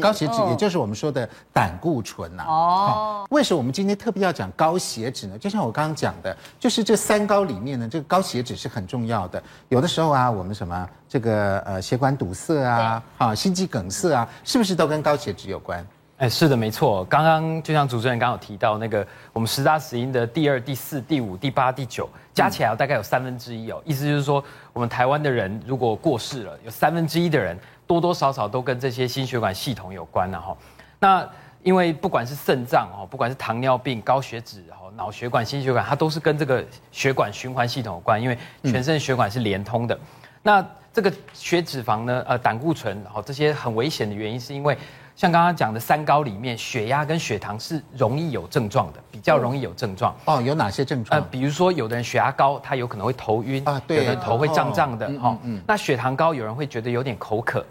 [0.00, 2.48] 高血脂也就是我们说的胆固醇呐、啊。
[2.48, 5.36] 哦，为什么我们今天特别要讲高血脂呢？
[5.36, 9.42] 就像我刚刚讲的，就是这三高里面呢，这个高血脂是很重要的。
[9.68, 15.86] 有的时候啊，我们什么这个呃血管堵塞啊，啊心肌梗塞啊，是不是都跟高血脂有关？
[16.16, 17.04] 哎，是的，没错。
[17.04, 23.82] 刚刚就像主持人刚刚有提到那个，我们十大死因的第二、第四、第五、第八、第九加起来大概有三分之一哦。
[23.84, 27.58] 意思就是说，我们台湾的人如果过世了，有三分之一的人。
[27.92, 30.56] 多多少少都跟这些心血管系统有关了哈。
[30.98, 31.28] 那
[31.62, 39.98] 因为不管是肾脏哦，不管是糖尿病、高血脂哦、脑血管、心血管，它都是跟这个血管循环系统有关，因为全身血管是连通的。
[40.42, 44.76] 那这个血脂肪呢，呃，胆固醇哦，这些很危险的原因是因为。
[45.14, 50.16] 像刚刚讲的三高里面，血压跟血糖是容易有症状的，比较容易有症状。
[50.24, 51.20] 哦，有哪些症状？
[51.20, 55.38] 呃，比如说有的人血压高，他有可能会头晕啊，对，有的人头会胀胀的哈。
[55.66, 57.62] 那血糖高，有人会觉得有点口渴。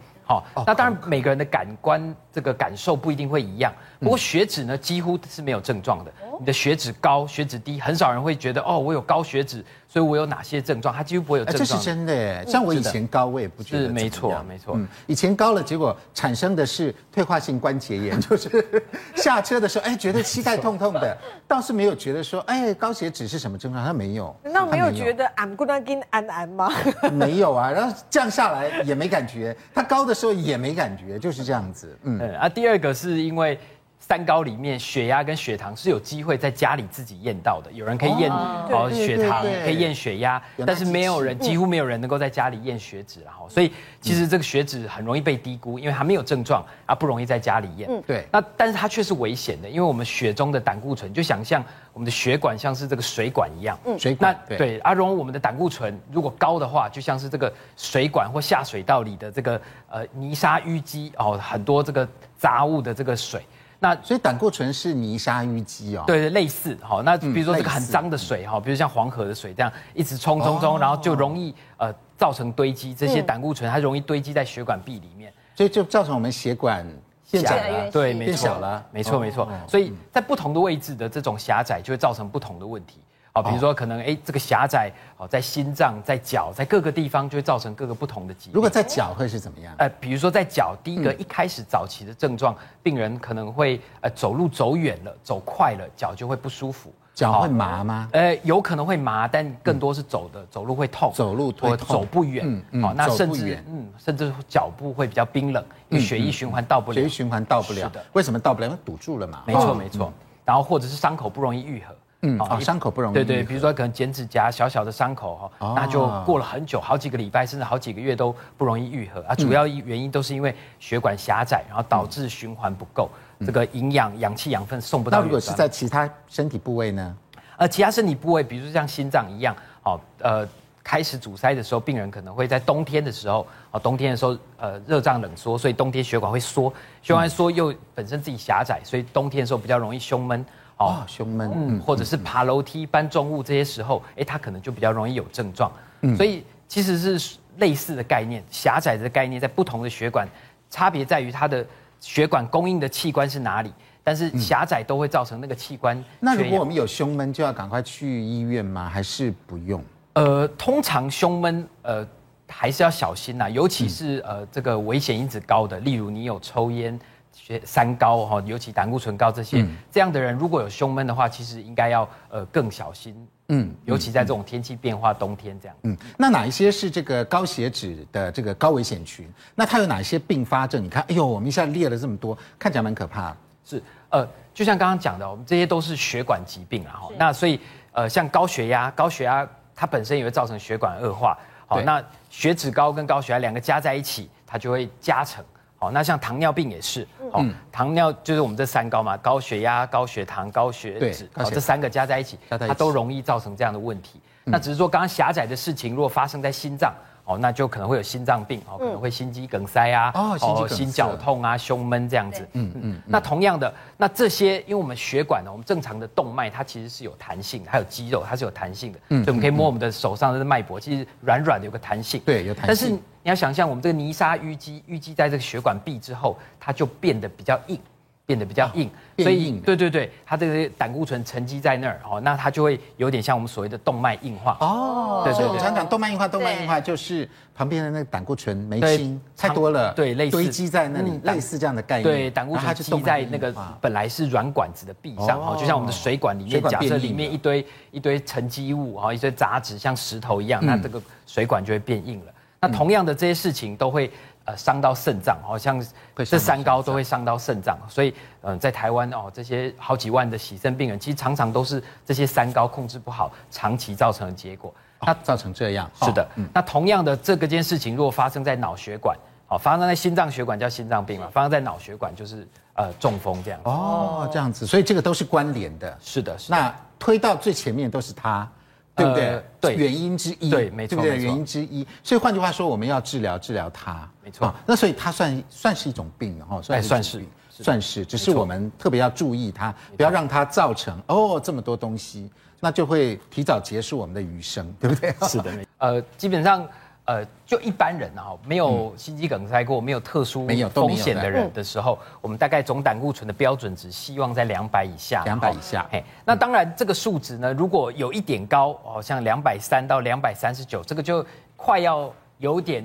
[0.53, 3.73] 好，那当然每个人的感官这个感受不一定会一样。
[3.99, 6.11] 不过血脂呢，几乎是没有症状的。
[6.39, 10.95] 你的血脂高、血脂低，很少人会觉得哦，我有高血脂，所以我有哪些症状？
[10.95, 11.67] 他几乎不会有症状。
[11.67, 13.87] 这是真的耶，像我以前高，我也不觉得。
[13.87, 14.73] 是没错，没错。
[14.77, 18.81] 嗯，以前高了，结果产生的是退化性关节炎， 就是
[19.15, 23.85] 下车的时候，哎，觉得膝盖痛痛的，倒是没有觉得说，哎，高血脂是什么症状？
[23.85, 24.33] 他没有。
[24.43, 26.71] 那没有觉得俺不能跟安安吗？
[27.11, 31.99] 没有啊，然后降下来也没感觉，他高的时候也没感觉，就是这样子。
[32.03, 33.59] 嗯，啊，第二个是因为。
[34.01, 37.71] 三高里面，血压跟血糖是有机会在家里自己验到的。
[37.71, 43.21] 有人可以验哦血糖，可以验血压，但是没有人，几乎没有人能够在家里验血脂。
[43.23, 47.87] 然后，所以其实这个血脂很容易被低估，因为它没有症状啊，不容易在家里验。
[47.89, 48.27] 嗯，对。
[48.31, 51.63] 那但是它却是危险的，因为我们血中的胆固醇，就想象
[51.93, 53.79] 我们的血管像是这个水管一样。
[53.85, 54.35] 嗯，水管。
[54.49, 63.45] 那对阿荣，我们的胆固醇如果高的话，就像是这个水管或下水道里的这个呃泥沙淤积哦，很多这个杂物的这个水。
[63.83, 67.01] 那所以胆固醇是泥沙淤积哦，对，类似哈。
[67.03, 76.85] 那比如说这个很脏的水哈，比如像黄河的水这样一直冲冲冲，然后就容易呃造成堆积，这些胆固醇它容易堆积在血管壁里面，所以就造成我们血管
[77.31, 79.49] 变窄了，对，没错，变小了，没错没错。
[79.67, 82.99] 所以在不同的位置的这种狭窄就会造成不同的问题。
[83.33, 88.53] 好，比如说可能哎，这个狭窄哦，在心脏、在脚、在各个地方就会造成各个不同的疾病。
[88.53, 89.73] 如果在脚会是怎么样？
[89.77, 92.53] 呃，比如说在脚，第一个一开始早期的症状，
[92.83, 96.93] 病人可能会呃走路走远了、走快了，脚就会不舒服。
[97.13, 98.09] 脚会麻吗？
[98.13, 102.45] 呃，有可能会麻，但更多是走的走路会痛，走路会痛，走不远。
[102.45, 102.81] 嗯嗯。
[102.81, 106.95] 好，那甚至嗯，甚至脚步会比较冰冷，因为血液循环到不了。
[106.95, 107.87] 血液循环到不了。
[107.87, 108.05] 是的。
[108.13, 108.67] 为什么到不了？
[108.67, 109.43] 因为堵住了嘛。
[109.45, 110.11] 没错没错。
[110.43, 111.93] 然后或者是伤口不容易愈合。
[112.23, 113.13] 嗯，哦，伤口不容易。
[113.15, 119.33] 对对，比如说可能剪指甲，小小的伤口哈，那就过了很久，好几个礼拜，甚至好几个月都不容易愈合啊。
[119.33, 123.09] 主要原因都是因为血管狭窄，然后导致循环不够，
[123.45, 125.17] 这个营养、氧气、养分送不到。
[125.17, 127.17] 那如果是在其他身体部位呢？
[127.57, 130.47] 呃，其他身体部位，比如说像心脏一样，哦，呃，
[130.83, 136.71] 开始阻塞的时候，病人可能会在冬天的时候，哦，冬天的时候，呃，热胀冷缩，所以冬天血管会缩，
[137.01, 140.45] 血管缩又本身自己狭窄，所以冬天的时候比较容易胸闷。
[140.87, 145.71] 哦，胸闷，嗯，或者是爬楼梯、搬重物这些时候，哎，他可能就比较容易有症状。
[146.01, 150.27] 嗯，所以其实是类似的概念，狭窄的概念，在不同的血管，
[150.69, 151.65] 差别在于它的
[151.99, 153.71] 血管供应的器官是哪里，
[154.03, 156.03] 但是狭窄都会造成那个器官。
[156.19, 158.89] 那如果我们有胸闷，就要赶快去医院吗？
[158.89, 159.83] 还是不用？
[160.13, 162.07] 呃，通常胸闷，呃，
[162.47, 166.99] 还是要小心呐，尤其是呃这个危险因子高的，例如你有抽烟。
[167.33, 173.15] 血三高哈，尤其胆固醇高这些，嗯、这样的人如果有胸闷的话，其实应该要呃更小心，
[173.47, 179.27] 嗯，尤其在这种天气变化，冬天这样，嗯，那哪一些是这个高血脂的这个高危险群？
[179.55, 180.83] 那它有哪一些并发症？
[180.83, 183.35] 你看，哎呦，我们一下列了这么多，看起来蛮可怕。
[183.63, 187.59] 是，呃，就像刚刚讲的，我们这些都是血管疾病啊，哈，那所以
[187.93, 195.43] 呃，像高血压，高血压它本身也会造成血管恶化，好，那血脂高跟高血压两个加在一起，它就会加成。
[195.81, 204.21] 哦，那像糖尿病也是，哦，糖尿就是我们这三高嘛，高血压、高血糖、高血脂，哦，这三个加在一起，它都容易造成这样的问题。
[204.43, 206.93] 那只是说，刚刚狭窄的事情，如果发生在心脏，
[207.31, 212.47] 哦，那就可能会有心脏病，哦，可能会心肌梗塞啊，哦，心绞痛啊，胸闷这样子。
[212.53, 213.01] 嗯嗯。
[213.05, 222.21] 那同样的，那这些，因为我们血管呢，我们正常的动脉，它其实是有弹性的，还有肌肉，它是有弹性的，嗯所以我们可以摸我们的手上的脉搏，其实软软的，有个弹性。
[222.25, 222.67] 对，有弹性。
[222.67, 222.97] 但是。
[223.23, 227.79] 你要想象，我们这个泥沙淤积，淤积在这个血管壁之后，它就变得比较硬，
[228.25, 234.57] 变得比较硬，哦、所以对对对，它这个胆固醇沉积在那儿哦，那它就会有点像我们所谓的动脉硬化。
[234.61, 235.21] 哦。
[235.25, 242.03] 对对对，我们常讲动脉硬化，动脉硬化就是旁边的那个胆固醇没清太多了，对，类似堆积在那里，嗯、类似这样的概念。
[242.03, 252.31] 对，胆固醇积在那个本来是软管子的壁上哦，就像我们的水管里面，假设里面一堆一堆沉积物啊，一堆杂质像石头一样，那这个水管就会变硬了。
[252.61, 254.09] 那同样的这些事情都会。
[254.51, 255.83] 呃，伤到肾脏，好像
[256.15, 258.09] 这三高都会伤到肾脏，所以，
[258.41, 264.73] 嗯、呃，在台湾哦，这些好几万的洗肾病人，其实常常都是这些三高控制不好，长期造成的结果。
[265.03, 266.27] 那造成这样，是的。
[266.53, 269.17] 那同样的这个件事情，如果发生在脑血管，
[269.47, 273.59] 哦，发生在心脏血管叫心脏病嘛，发生在脑血管就是呃中风这样。
[273.63, 275.97] 哦，这样子，所以这个都是关联的。
[275.99, 276.57] 是的，是的。
[276.57, 278.47] 那推到最前面都是它。
[278.95, 279.43] 对不对？
[279.59, 280.49] 对，原因之一。
[280.49, 281.23] 对，没错，对不对？
[281.23, 281.85] 原因之一。
[282.03, 284.09] 所以换句话说，我们要治疗治疗它。
[284.23, 284.53] 没错。
[284.65, 292.29] 那所以它算算是一种病哈，算算是算是，只是我们特别要注意它，不要让它造成哦这么多东西，
[292.59, 295.13] 那就会提早结束我们的余生，对不对？
[295.27, 296.67] 是的，呃，基本上。
[297.05, 305.23] 呃，就一般人啊，没有心肌梗塞过，没有特殊风险的人的时候，我们大概总胆固醇的标准值希望在两百以下。
[305.23, 311.25] 两百以下，嘿，那当然这个数值呢，如果有一点高，哦，像两百三到两百三十九，这个就
[311.55, 312.83] 快要有点。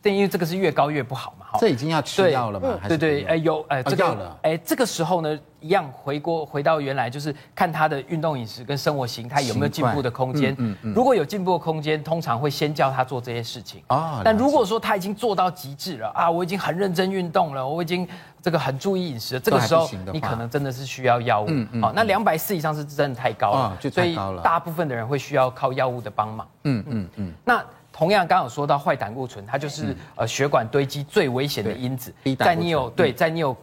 [0.00, 2.78] 但因为这个是越高越不好嘛，这已经要吃药了嘛？
[2.88, 10.54] 对对，哎有哎这个哎这个时候呢，一样回锅回到原来，就是看他的运动饮食跟生活形态有没有进步的空间。
[10.58, 10.94] 嗯嗯。
[10.94, 13.82] 如果有进步的空间，通常会先教他做这些事情。
[13.88, 14.20] 哦。
[14.24, 18.06] 但如果说他已经做到极致了啊，我已经很认真运动了，我已经
[18.40, 21.46] 这个很注意饮食了，这个时候你可能真的是需要药物。
[21.48, 21.82] 嗯嗯。
[21.82, 24.36] 好，那两百四以上是真的太高了，就太高了。
[24.36, 26.46] 所以大部分的人会需要靠药物的帮忙。
[26.64, 27.32] 嗯嗯嗯。
[27.44, 27.64] 那。
[27.92, 32.12] 同样，刚刚有说到坏胆固醇，它就是呃血管堆积最危险的因子。
[32.38, 33.56] 在你有对，在你有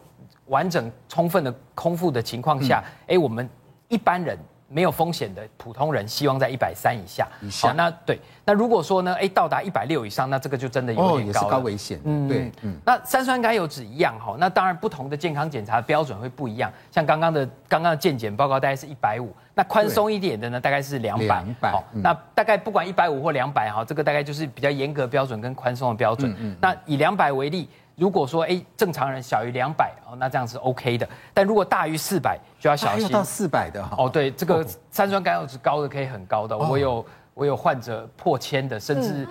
[0.46, 3.50] 完整充分的空腹的情况下，哎，我们
[3.88, 4.38] 一般人
[4.70, 7.28] 没有风险的普通人，希望在一百三以下。
[7.62, 11.22] 好，那对，那如果说呢，哎，到达一百六以上，那这个就真的有点高了。
[11.24, 12.00] 也是高危险。
[12.04, 12.76] 嗯，对，嗯。
[12.86, 16.72] 那三酸甘油酯一样哈，那当然不同的健康检查标准会不一样。
[16.92, 19.36] 像刚刚的刚刚的健检报告大概是一百五。
[19.56, 21.44] 那宽松一点的呢，大概是两百。
[21.62, 26.34] 好，那大概不管一百五或两百哈，这个大概就是比较严格标准跟宽松的标准。
[26.40, 26.56] 嗯。
[26.62, 27.68] 那以两百为例，
[28.00, 31.08] 如果说哎正常人小于两百哦，那这样是 OK 的。
[31.34, 33.10] 但如果大于四百就要小心。
[33.10, 33.96] 到四百的哈。
[33.98, 39.28] 哦，对，这个三酸甘油酯高的可以很高的，我有我有患者破千的，甚至嗯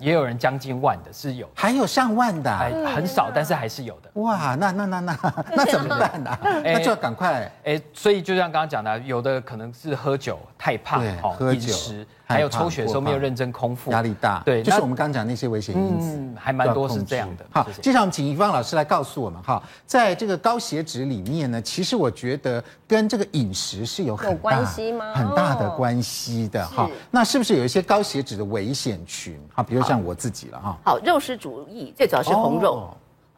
[0.00, 1.48] 也有人将近万的，是有。
[1.54, 2.56] 还有上万的。
[2.94, 4.10] 很少，但是还是有的。
[4.14, 5.18] 哇，那那那那
[5.54, 6.38] 那怎么办呢？
[6.64, 7.50] 那就要赶快。
[7.64, 12.06] 哎，所以就像刚刚讲的，有的可能是喝酒太胖，哦，饮食。
[12.30, 17.46] 还有抽血的时候没有认真空腹，压力大，对，就是我们刚刚讲那些危险因子，嗯，还蛮多是这样的。
[17.50, 24.62] 好，接下来我们请宜芳老师来告诉我们哈，在这个高血脂里面呢，其实我觉得跟这个饮食是有很大
[25.14, 26.86] 很大的关系的哈。
[27.10, 29.40] 那是不是有一些高血脂的危险群？
[29.54, 30.76] 好，比如像我自己了哈。
[30.84, 32.88] 好，肉食主义最主要是红肉。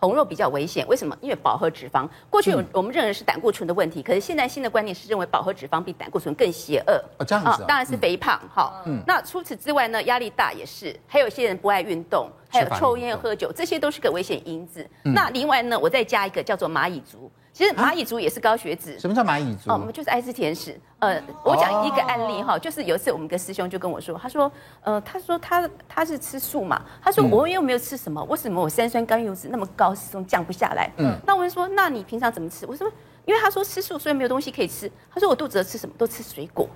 [0.03, 1.15] 红肉比较危险，为什么？
[1.21, 7.05] 因为饱和脂肪过去我们认为是胆固醇的问题，可是现在新的观念是认为饱和脂肪比胆固醇更邪恶。
[7.19, 8.41] 哦，这样子啊，当然是肥胖。
[8.49, 14.89] 哈，嗯，那除此之外呢，压力大也是，还有一些人不爱运动，还有抽烟喝酒，这些都是个危险因子。
[15.03, 17.31] 那另外呢，我再加一个叫做蚂蚁族。
[17.53, 18.99] 其实蚂蚁族也是高血脂。
[18.99, 19.71] 什么叫蚂蚁族？
[19.71, 20.79] 哦，我们就是爱吃甜食。
[20.99, 24.51] 呃，我讲一个案例哈，就是有一次我们个师兄就跟我说，他说，
[24.83, 30.91] 呃，他说他他是吃素嘛，他说我又没有吃什么，为什么我三酸甘油脂那么高，始终降不下来？
[30.99, 32.65] 嗯，那我就说，那你平常怎么吃？
[32.67, 32.91] 我说，
[33.25, 34.91] 因为他说吃素，所以没有东西可以吃。
[35.13, 35.95] 他说我肚子饿吃什么？
[35.99, 36.69] 都吃水果。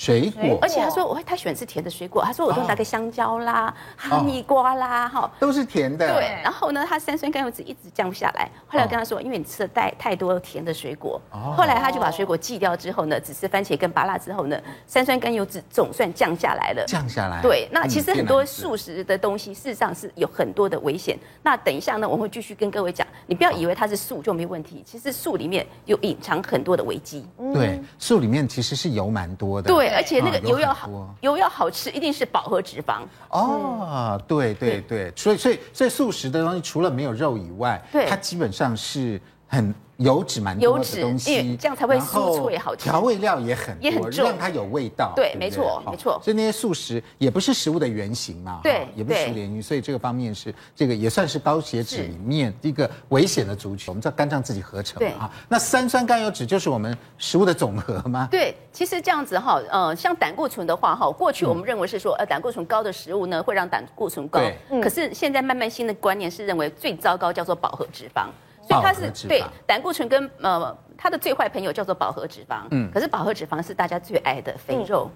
[0.00, 6.14] 水果，而且他说我他喜欢吃甜的水果，他说我都拿个香蕉啦、哈密瓜啦，哈，都是甜的。
[6.14, 8.48] 对，然后呢，他三酸甘油脂一直降不下来。
[8.66, 11.20] 后来我跟他说，因为你吃了太太多甜的水果。
[11.54, 16.82] 后来他就把水果忌掉之后呢，只吃番茄跟芭辣之后呢，三酸甘油脂总算降下来了。
[16.86, 17.42] 降下来。
[17.42, 21.18] 对，那其实很多素食的东西，事实上是有很多的危险。
[21.42, 27.24] 那等一下呢，我会继续跟各位讲，你不要以为它是素就没问题，其实素里面有隐藏很多的危机。
[27.54, 29.72] 对，素里面其实是油蛮多的。
[29.72, 30.58] 对，而且那个油。
[30.58, 33.02] 要好，油要好吃，一定是饱和脂肪。
[33.30, 39.18] 哦，对对对，所以所以所以素食的东西，除了没有肉以外，对，它基本上是
[39.50, 39.74] 很。
[40.00, 42.84] 油脂蛮多的东西，这样才会酥脆好吃。
[42.84, 45.12] 调味料也很多，也很重，让它有味道。
[45.14, 46.18] 对，没错，没错。
[46.24, 49.62] 所以那些素食也不是食物的原型嘛，对，也不是食物原型。
[49.62, 53.88] 所以这个方面是这个也算是高血脂里面一个危险的族群。
[53.88, 55.30] 我们知道肝脏自己合成嘛，哈。
[55.50, 58.26] 那三酸甘油脂就是我们食物的总和吗？
[58.30, 64.40] 对，其实这样子哈，呃，像胆固醇的话哈，过去我们认为是说，呃，胆固醇高的食物呢会让胆固醇高。
[64.82, 68.28] 可是现在慢慢新的观念是认为最糟糕叫做饱和脂肪。
[68.70, 72.88] 所以它是对胆固醇跟呃它的最坏朋友叫做饱和脂肪，嗯。
[72.92, 75.10] 可是饱和脂肪是大家最爱的肥肉。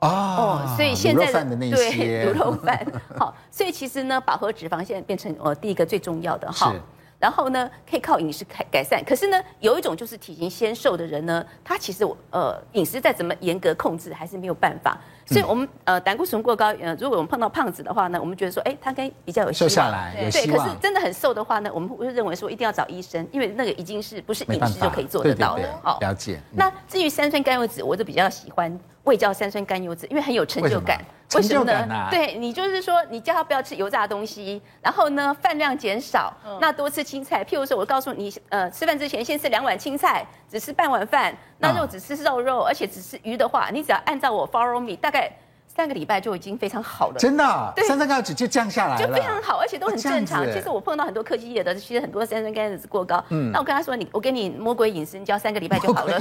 [0.00, 0.08] 哦。
[0.08, 2.86] 哦，所以现在的那对些卤肉饭，
[3.18, 6.50] 好，所以其实呢，饱和脂肪现在变成呃第一个最重要的。
[6.52, 6.80] 哈是。
[7.18, 9.02] 然后呢，可以靠饮食改改善。
[9.04, 14.96] 可是呢，有一种就是体型纤瘦的人呢，他其实呃饮食再怎么严格控制，还是没有办法。
[15.26, 25.56] 所以我们呃胆固醇过高，呃如果我们碰到胖子的话呢，我们觉得说，哎，他跟比较有瘦下来有对，可是，真的很瘦的话呢，我们会认为说一定要找医生，因为那个已经是不是饮食就可以做得到。
[25.58, 26.40] 的好对，了解。
[26.52, 31.04] 嗯那至于三酸甘油脂，我就比较喜欢胃叫三酸甘油脂，因为很有成就感。
[31.34, 31.94] 为什么呢？
[31.94, 32.08] 啊。
[32.10, 37.44] 对你就是说，你叫他不要吃油炸东西，然后呢饭量减少，那多吃青菜。
[37.44, 45.30] 譬如说，我告诉你，呃，吃饭之前先吃两碗青菜，只吃半碗饭，那肉只吃肉肉，而且只吃鱼的话，你只要按照我 follow me，大概
[45.78, 47.14] 三个礼拜就已经非常好了。
[47.20, 47.86] 真的哦，对。
[47.86, 50.44] 三酸甘油酯就降下来了，就非常好，而且都很正常。
[50.52, 53.24] 其实我碰到很多科技业的，其实很多三酸甘油酯过高。
[53.28, 56.18] 嗯，那我跟他说，你我给你魔鬼饮食，你只要三个礼拜就好了。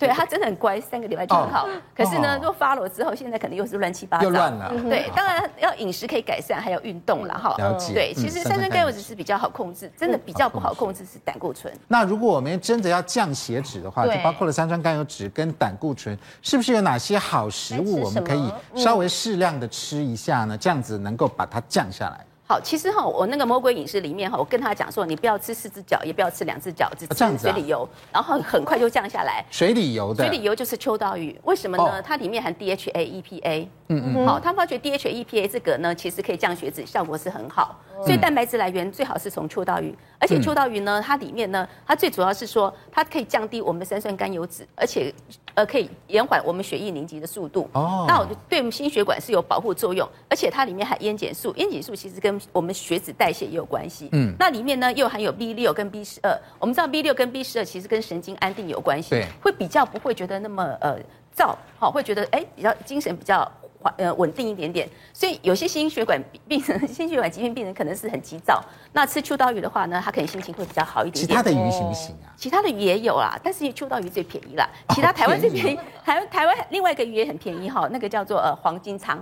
[0.00, 1.66] 对他真的很乖，三个礼拜就很好。
[1.66, 1.70] 哦。
[1.94, 4.24] 可是呢哦，如果发了之后，现在可能又是乱七八糟。
[4.24, 4.72] 又乱了。
[4.88, 7.54] 对，当然要饮食可以改善，还有运动了哈。
[7.58, 7.92] 了解。
[7.92, 11.04] 对，嗯其实三酸甘油酯是比较好控制，真的比较不好控制。
[11.04, 11.70] 是胆固醇。
[11.88, 20.56] 那如果我们真的要降血脂的话，就包括了三酸甘油酯跟胆固醇，是不是有哪些好食物我们可以稍微适量的吃一下呢？
[20.56, 22.24] 这样子能够把它降下来。
[22.46, 29.42] 好，其实哈，我那个魔鬼饮食里面哈，我跟他讲说，你不要吃四只脚，也不要吃两只脚，只吃这样子啊水里游，然后很快就降下来。
[29.50, 31.84] 水里游的，水里游就是秋刀鱼，为什么呢？
[31.84, 33.66] 哦它里面含 DHA、EPA。
[33.88, 37.78] 嗯嗯，好，他发觉 DHA、EPA 这个呢，其实可以降血脂，效果是很好。
[38.02, 45.14] 所以蛋白质来源最好是从秋刀鱼，而且秋刀鱼呢，它里面呢，它最主要是说它可以降低我们的三酸甘油脂，而且
[45.54, 47.68] 呃可以延缓我们血液凝集的速度。
[47.72, 54.08] 哦那我对我们心血管是有保护作用，而且它里面含烟碱素，烟碱素其实跟我们血脂代谢也有关系。
[54.12, 60.98] 嗯嗯，那里面呢又含有 B 六跟 B 十二，我们知道 B 六跟 B 十二其实跟神经安定有关系，对会比较不会觉得那么呃
[61.34, 63.50] 燥，好，会觉得哎比较精神比较。
[63.96, 68.62] 呃，稳定一点点，所以有些心血管 病人、心血管疾病病人可能是很急躁。
[68.92, 71.28] 那吃秋刀鱼的话呢，他可能心情会比较好一点点。
[71.28, 72.32] 其他的鱼行不行啊？
[72.36, 74.68] 其他的鱼也有啦，但是秋刀鱼最便宜啦。
[74.90, 79.16] 其他台湾最便宜，台湾台湾另外一个鱼也很便宜哈，那个叫做呃黄金鯧。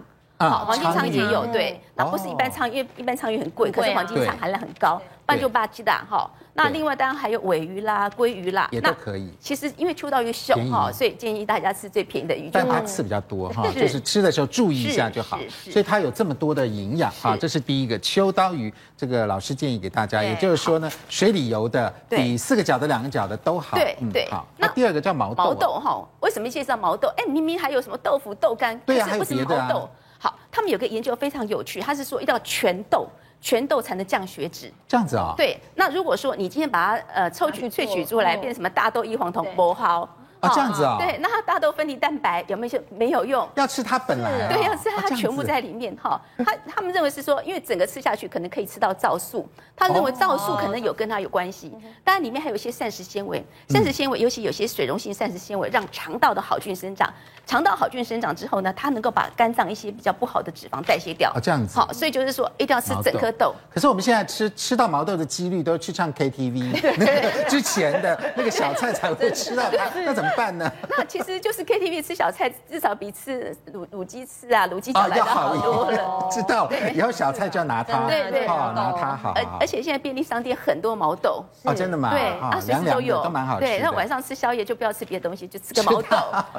[0.47, 6.29] 啊好，黄金鯧也有，对，那不是一般鯧，因为一般鲳鱼很贵，可是黄金鲳含量很高，不然就巴基达哈。
[6.55, 9.33] 那另外当然还有尾鱼啦、鲑鱼啦，也都可以。
[9.41, 15.39] 其实因为秋刀鱼小哈，所以建议大家吃最便宜的鱼，但它刺比较多哈，就是吃的时候注意一下就好
[15.71, 20.23] 所以它有这么多的营养哈，这是第一个秋刀鱼，这个老师建议给大家。
[20.23, 23.75] 也就是说呢，水里游的对比四个脚的、两个脚的都好。
[23.77, 24.47] 对对好。
[24.59, 25.47] 那那第二个叫毛豆啊。
[25.47, 27.09] 毛豆哈，为什么介绍毛豆？
[27.17, 29.89] 哎，明明还有什么豆腐、豆干，对啊可是为什么还有别的豆？
[30.23, 33.09] 好，他们有个研究非常有趣，他是说一定要全豆，
[33.41, 34.73] 全豆才能降血脂。
[34.87, 35.35] 这样子啊。
[35.37, 40.09] 对，那如果说你今天把它呃抽取萃取出来，嗯变成什么大豆异黄酮对、不好
[40.43, 43.49] 啊这样子啊对，那它大豆分离蛋白有没有没有用？
[43.55, 44.53] 要吃它本来啊。
[44.53, 46.21] 对，要吃它全部在里面哈。
[46.45, 51.73] 他他们认为是说，因为整个吃下去可能可以吃到皂素，他认为皂素可能有跟它有关系。
[52.03, 57.09] 当然里面还有一些膳食纤维，膳食纤维尤其有些水溶性膳食纤维，让肠道的好菌生长。
[57.47, 61.31] 肠道好菌生长之后呢，它能够把肝脏一些比较不好的脂肪代谢掉。
[61.31, 63.55] 啊这样子好，所以就是说一定要吃整颗豆。
[63.73, 70.71] 可是我们现在吃吃到毛豆的几率都去唱 KTV，那个之前的那个小菜才会吃到它， 那怎么办呢？
[70.89, 76.29] 那其实就是 KTV 吃小菜，至少比吃卤卤鸡翅啊、卤鸡脚来的要好多点了。
[76.31, 76.71] 知道。
[76.95, 79.33] 以后小菜就要拿它，对对哦，拿它好。
[79.35, 82.11] 而而且现在便利商店很多毛豆，哦，真的吗？
[82.11, 83.67] 对，哦啊，随时都有，都蛮好吃的。
[83.67, 86.17] 对，那晚上吃宵夜就不要吃别的东西，就吃个毛豆。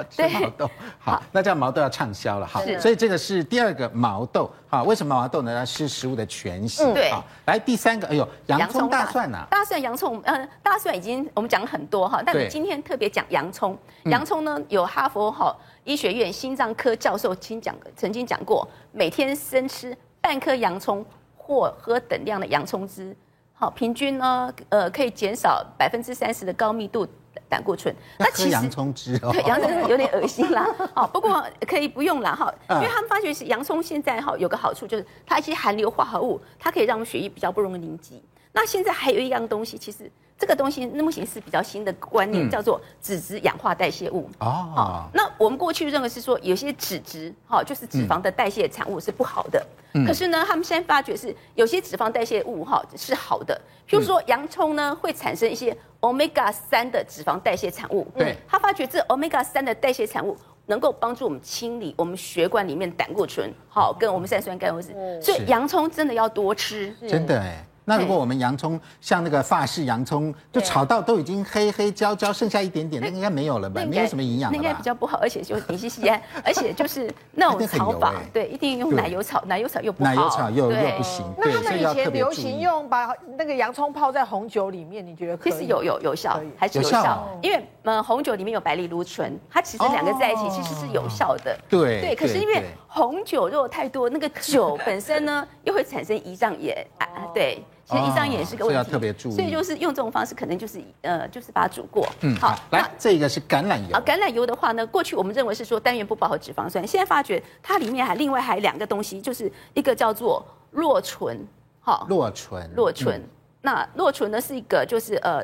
[0.09, 5.55] 吃毛豆，好，那这样毛豆要畅销了，好，所以这个是第二个毛豆，好，为什么毛豆呢？
[5.55, 7.11] 它是食物的全息，嗯对。
[7.11, 9.29] 好，来第三个，哎呦，洋葱、大蒜。
[9.29, 12.45] 呐，大蒜、洋葱，呃，大蒜已经我们讲很多哈，但对。
[12.45, 13.77] 是今天特别讲洋葱。
[14.05, 21.05] 洋葱呢，有哈佛哈医学院心脏科教授亲讲，曾经讲过，每天生吃半颗洋葱
[21.37, 23.15] 或喝等量的洋葱汁，
[23.63, 27.07] 好，平均呢，呃，可以减少百分之三十的高密度
[27.47, 27.95] 胆固醇。
[28.19, 30.67] 那其实洋葱汁哦，对，洋葱有点恶心啦。
[30.93, 38.21] 哦，不过可以不用啦哈，因嗯为他们发觉是洋葱现在哈有个好处就是它一些含硫化合物，它可以让我们血液比较不容易凝集。
[38.51, 40.11] 那现在还有一样东西，其实
[40.43, 44.29] 这个东西目前是比较新的观念，嗯叫做脂质氧化代谢物。
[44.39, 44.45] 哦
[44.75, 49.65] 好，，那我们过去认为是说有些脂质，哈，就是脂肪的代谢产物是不好的。
[49.93, 53.57] 嗯可是呢，他们现在发觉是有些脂肪代谢物哈是好的，
[53.87, 58.05] 譬如说洋葱呢会产生一些 omega 三的脂肪代谢产物。
[58.17, 60.35] 对他发觉这 omega 三的代谢产物
[60.65, 64.93] 能够帮助我们清理我们血管里面胆固醇，好跟我们三酸甘油脂。
[65.21, 66.93] 所以洋葱真的要多吃。
[67.07, 73.83] 真的哎，那如果我们洋葱像那个法式洋葱，就炒到都已经黑黑焦焦，剩下一点点，那应该没有了吧？
[73.85, 74.61] 没有什么营养了吧？
[74.61, 76.09] 那应该比较不好，而且就底细细，
[76.43, 81.25] 而且就是那种炒法，对，一定用奶油炒，奶油炒又不好，奶油炒又又不行。
[81.37, 85.53] 那他们以前流行用把那个洋葱泡在红酒里面，你觉得可以？
[85.53, 91.57] 其实有有有效，还是有效，因为嗯红酒里面有白藜芦醇，它其实两个在一起其实是有效的。
[91.69, 97.61] 对对，可是因为红酒如果太多，那个酒本身呢又会产生胰脏炎啊，对。
[97.85, 99.35] 其实胰脏也是个问题，要特别注意。
[99.35, 102.07] 所以就是用这种方式，可能就是呃，就是把它煮过。
[102.21, 103.95] 嗯，好，来，这个是橄榄油。
[103.95, 111.45] 啊，橄榄油的话呢，过去我们认为是说单元不饱和脂肪酸，现在发觉它里面还另外还两个东西，就是一个叫做洛醇，
[111.81, 113.21] 哈，洛醇，洛醇。
[113.61, 115.43] 那洛醇呢是一个就是呃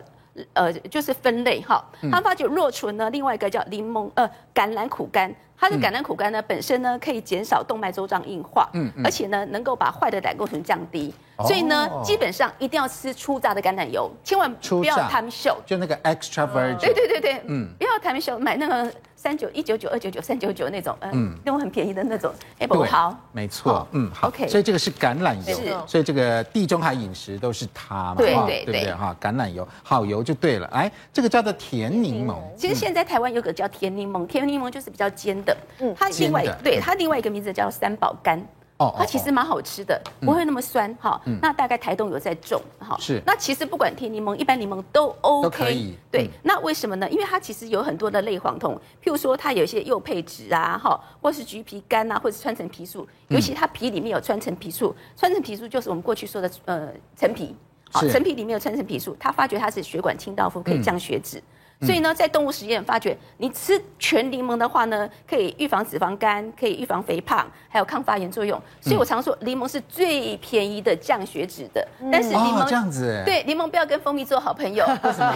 [0.53, 5.33] 呃就是分类哈，他发觉洛醇呢，另外一个叫柠檬呃橄榄苦苷。
[5.59, 18.89] 它的橄榄苦苷呢，本身呢可以减少动脉粥样硬化，嗯，而且呢能够把坏的胆固醇降低，所以呢基本上一定要吃初榨的橄榄油，千万不要贪秀，就那个 extra virgin，对对对对，嗯，不要贪秀，买那个
[19.21, 28.33] 三九一九九二九九三九九那种，嗯，那种很便宜的那种，哎，不好，没错，嗯，好，OK，所以这个是橄榄油，是，所以这个地中海饮食都是它嘛，对
[28.63, 35.57] 对对，哈，橄榄油好油就对了，哎，这个叫做甜柠檬，其实现在台湾有个叫甜柠檬，甜柠檬就是比较尖的。
[35.79, 38.39] 嗯，它另外对它另外一个名字叫三宝柑，
[38.79, 41.21] 哦，它其实蛮好吃的，不会那么酸哈。
[41.41, 42.95] 那大概台东有在种哈。
[42.97, 43.21] 是。
[43.25, 45.43] 那其实不管甜柠檬、一般柠檬都 OK。
[45.43, 45.97] 都可以。
[46.09, 46.29] 对。
[46.43, 47.09] 那为什么呢？
[47.09, 57.53] 因为它其实有很多的类黄酮，譬如说它有一些柚配酯啊，哈，或是橘皮苷啊，或者是川橙皮素，尤其它皮里面有穿层皮素，穿层皮素就是我们过去说的呃陈皮，
[57.91, 61.43] 好，陈皮里面有穿层皮素，它发觉它是血管清道夫，可以降血脂。
[61.81, 68.61] 所以呢，在动物实验发觉，你吃全柠檬的话呢，可以预防脂肪肝，可以预防肥胖，还有抗发炎作用。
[68.81, 71.87] 所以我常说，柠檬是最便宜的降血脂的。
[72.11, 74.85] 但是柠檬这样子，对，柠檬不要跟蜂蜜做好朋友。
[75.03, 75.33] 为什么？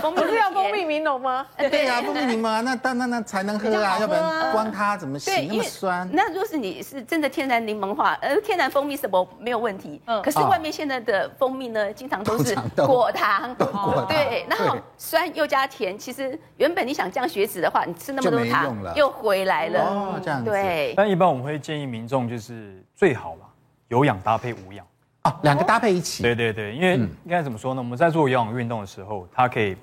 [0.00, 1.44] 蜂 蜜不是要蜂蜜柠檬吗？
[1.58, 5.48] 对啊，蜂蜜柠檬啊，那当那那才能喝啊，要不然光它怎么行？
[5.48, 6.08] 那么酸。
[6.12, 10.00] 那如果是你是真的天然柠檬的话，呃，天然蜂蜜什么没有问题。
[10.06, 10.22] 嗯。
[10.22, 13.52] 可是外面现在的蜂蜜呢，经常都是果糖。
[13.56, 14.06] 果糖。
[14.06, 15.55] 对，然后酸又加。
[15.56, 19.80] 加甜，其实原本你想降血脂的话，你吃那么多糖又回来了。
[19.80, 20.50] 哦，这样子。
[20.50, 20.92] 对。
[20.94, 23.46] 但一般我们会建议民众就是最好嘛，
[23.88, 24.84] 有氧搭配无氧。
[25.22, 26.22] 啊，两个搭配一起。
[26.22, 27.80] 对对对，因为应该怎么说呢？
[27.80, 29.74] 我们在做有氧运动的时候，它可以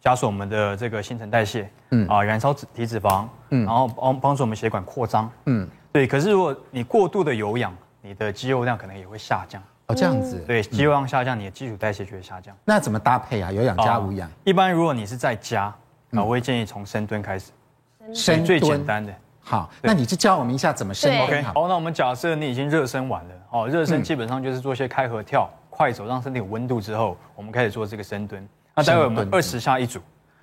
[0.00, 6.08] 加速我们的这个新陈代谢，嗯啊，燃烧脂体脂肪，嗯，然后帮帮助我们血管扩张，嗯，对。
[6.08, 9.62] 可是如果你过度的有氧，你的肌肉量可能也会下降。
[9.90, 12.54] 哦，这样子，对，肌肉量下降，你的基础代谢就会下降。
[12.64, 13.50] 那怎么搭配啊？
[13.50, 14.30] 有氧加无氧？
[14.44, 15.74] 一般如果你是在家，
[16.12, 17.50] 我会建议从深蹲开始，
[18.14, 19.12] 深最简单的。
[19.42, 21.24] 好，那你就教我们一下怎么深蹲。
[21.24, 28.46] OK，好，那我们假设你已经热身完了，哦，热身基本上就是做一些开合跳、快走，让身体有温度之后，我们开始做这个深蹲。
[28.76, 29.98] 那待会我们二十下一组，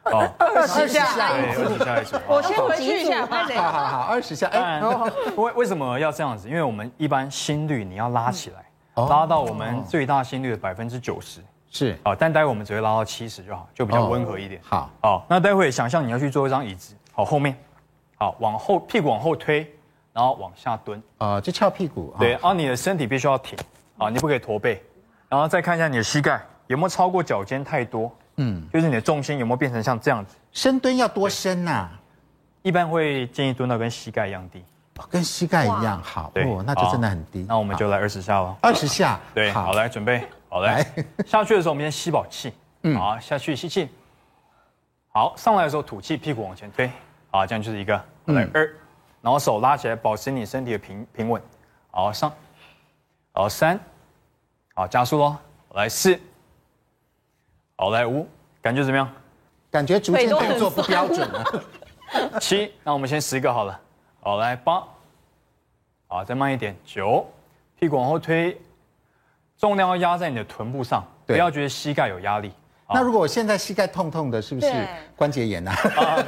[0.05, 2.17] 哦，二十下，对，二十下一组。
[2.27, 4.47] 我先回去一下，好好好，二十下。
[4.47, 4.81] 哎，
[5.37, 6.49] 为为什么要这样子？
[6.49, 8.66] 因为我们一般心率你要拉起来。
[9.05, 14.59] 拉到我们最大心率的百分之九十是啊，但待会我们只会拉到七十就好，就比较温和一点。
[14.63, 17.55] 好，好，那待会想象你要去做一张椅子，好，后面，
[18.15, 19.69] 好，往后屁股往后推，
[20.13, 22.15] 然后往下蹲，啊，就翘屁股。
[22.17, 23.57] 对，啊你的身体必须要挺，
[23.97, 24.81] 啊，你不可以驼背，
[25.29, 30.35] 然后再看一下你的膝盖有没有超过脚尖太多，嗯，就是你的重心有没有变成像这样子。
[30.53, 31.89] 深蹲要多深呐？
[32.63, 34.63] 一般会建议蹲到跟膝盖一样低。
[35.09, 37.45] 跟膝盖一样好，哦，那就真的很低。
[37.47, 38.55] 那我们就来二十下喽。
[38.61, 40.83] 二十下，对，好，来准备，好来。
[41.25, 43.89] 下去的时候，我们先吸饱气，嗯，好，下去吸气。
[45.09, 46.91] 好，上来的时候吐气，屁股往前推，
[47.31, 47.93] 好，这样就是一个，
[48.25, 48.75] 来二，
[49.21, 51.41] 然后手拉起来，保持你身体的平平稳。
[51.91, 52.31] 好，上，
[53.33, 53.79] 好三，
[54.75, 55.35] 好加速喽，
[55.73, 56.19] 来四，
[57.75, 58.27] 好来五，
[58.61, 59.09] 感觉怎么样？
[59.69, 61.63] 感觉逐渐动作不标准了。
[62.39, 63.79] 七，那我们先十个好了。
[64.27, 64.83] 好，来八，
[66.05, 67.25] 好，再慢一点，九，
[67.79, 68.59] 屁股往后推，
[69.57, 72.51] 重量要压在你的臀部上，不要觉得膝盖有压力。
[72.89, 74.85] 那如果我现在膝盖痛痛的，是不是
[75.15, 75.71] 关节炎呢？
[75.71, 76.25] 啊，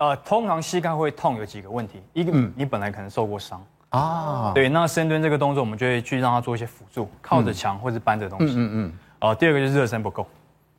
[0.08, 3.62] 呃，通常膝盖会痛有几个问题，一个，嗯、你本来可能受过伤。
[3.90, 10.26] 啊，对，那深蹲这个动作，我们就会去让它做一些辅助，靠着墙或者搬着东西，嗯嗯嗯，哦、嗯，第二个就是热身不够。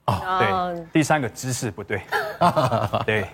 [0.05, 2.01] 哦，对，第三个姿势不对，
[3.05, 3.27] 对，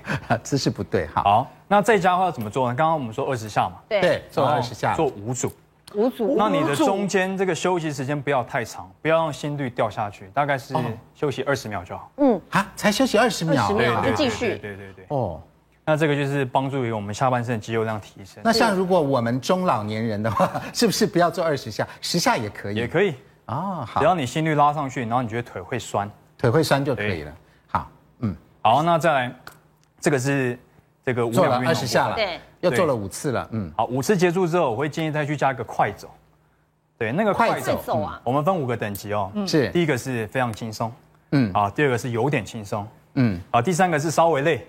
[0.44, 1.24] 姿势不对，好。
[1.24, 2.76] 好，那在家的话要怎么做呢？
[2.76, 5.52] 刚刚我们说二十下嘛，对，做二十下，做五组，
[5.96, 6.36] 五组。
[6.38, 10.76] 那你的中间这个休息时间不要太长，不要让心率掉下去，大概是
[11.16, 12.12] 休息二十秒就好。
[12.18, 14.50] 嗯，啊，才休息二十秒，二十秒就继续。
[14.60, 15.06] 对对对。
[15.08, 15.42] 哦，
[15.84, 18.44] 那这个就是帮助于我们下半身的肌肉量提升。
[18.44, 22.76] 那像如果我们中老年人的话， 是不是不要做二十下，十下也可以？
[22.76, 23.16] 也可以。
[23.48, 26.08] 啊，好只，要你心率拉上去，然后你觉得腿会酸，
[26.38, 27.34] 腿会酸就可以了。
[27.66, 29.36] 好，嗯，好，那再来，
[30.00, 30.56] 这个是
[31.06, 36.10] 这个无做了氧运动二十下了，对，又做了五次了，嗯，好，五次结束之后，我会建议再去加一个快走。
[36.98, 39.30] 对，那个快快走，我们分五个等级哦。
[39.46, 40.90] 是，第一个是非常轻松，
[41.32, 41.52] 嗯。
[41.54, 44.66] 啊，第二个是有点轻松，嗯，啊，第三个是稍微累，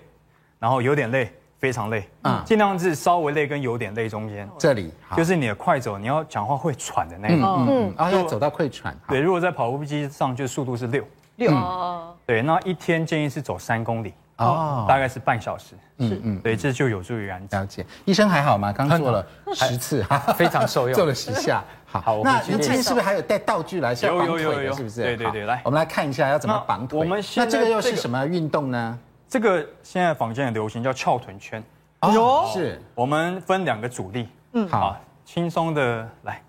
[0.59, 2.41] 然后有点累，非常累，嗯。
[2.43, 4.91] 尽量是稍微累跟有点累中间，这里。
[5.15, 7.39] 就是你的快走，你要讲话会喘的那种。
[7.41, 9.13] 嗯嗯，啊，要走到会喘，好。
[9.13, 11.07] 对，如果在跑步机上，就速度是六。
[11.37, 11.51] 六。
[11.51, 15.75] 哦，对，那一天建议是走三公里，哦，大概是半小时。
[15.97, 17.55] 嗯嗯，对，这就有助于燃脂。
[17.55, 17.85] 了解。
[18.03, 18.73] 医生还好吗？
[18.73, 21.63] 刚做了十次， 非常受用做了十下。
[21.87, 23.95] 好，那今天是不是还有带道具来？
[23.95, 25.03] 是要绑有有有有腿的，是不是？
[25.03, 26.99] 对对对好来我们来看一下要怎么绑腿。
[26.99, 28.99] 那我们现那这个又是什么运动呢？
[29.29, 31.63] 这个现在坊间很流行叫翘臀圈，
[32.01, 34.27] 哦，是，我们分两个阻力。
[34.51, 36.41] 嗯，好好，，轻松的来，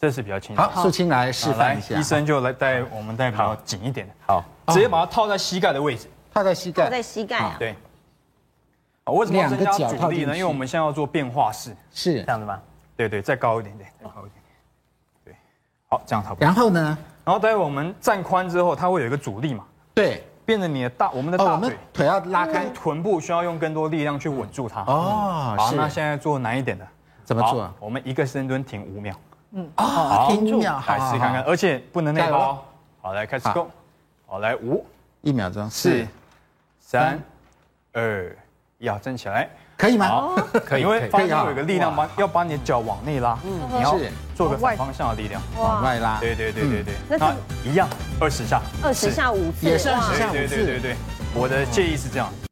[0.00, 0.64] 这是比较轻松。
[0.64, 1.94] 好，素清来示范一下。
[1.96, 6.08] 医生就来带我们带比较紧一点的，好，直接把它套在膝盖的位置。
[6.36, 7.74] 套在膝盖，在膝盖啊，对。
[9.04, 10.36] 啊，为什么要增加两个脚套阻力呢？
[10.36, 11.74] 因为我们现在要做变化式。
[11.90, 12.26] 是这。
[12.26, 12.60] 样子吗？
[12.96, 14.42] 对对，再高一点点，再高一点点。
[15.24, 15.36] 对，
[15.88, 16.44] 好，这样差不多。
[16.44, 16.98] 然后呢？
[17.24, 22.66] 然后待会我们站宽之后，它会有一个阻力嘛，对，变成你的大我们的哦，我大腿们腿要拉开。
[22.66, 24.82] 臀部需要用更多力量去稳住它。
[24.82, 25.94] 哦，好，那是。
[25.94, 26.86] 现在做难一点的，
[27.24, 27.74] 怎么做啊？
[27.80, 29.14] 我们一个深蹲停五秒，
[29.52, 32.64] 嗯哦，停一秒，来试看看，而且不能内包。
[33.00, 33.66] 好，来开始 go，
[34.26, 34.84] 好，来五、
[35.22, 36.08] 一秒钟，四是、
[36.88, 37.20] 三、
[37.94, 38.32] 二，
[38.78, 39.50] 一，好，站起来。
[39.76, 40.06] 可以吗？
[40.06, 41.44] 好，可以因为发现可以啊。
[41.46, 44.08] 有一个力量把要把你的脚往内拉，你要是。
[44.36, 45.42] 做个反方向的力量。
[45.58, 47.88] 往外拉，对对对对对，那那一样
[48.20, 50.96] 二十下，二十下五次，也是20哇下对对对对对，
[51.34, 52.32] 我的建议是这样。